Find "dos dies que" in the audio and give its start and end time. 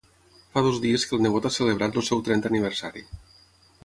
0.67-1.13